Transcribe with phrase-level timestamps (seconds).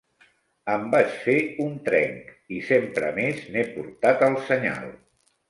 [0.75, 4.91] Em vaig fer un trenc, i sempre més n'he portat el senyal.